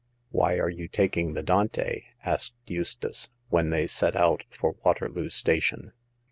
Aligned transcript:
"Why 0.31 0.55
are 0.57 0.67
you 0.71 0.87
taking 0.87 1.35
the 1.35 1.43
Dante?" 1.43 2.05
asked 2.25 2.55
Eus 2.65 2.95
tace, 2.95 3.29
when 3.49 3.69
they 3.69 3.85
set 3.85 4.15
out 4.15 4.43
for 4.49 4.75
Waterloo 4.83 5.29
Station. 5.29 5.91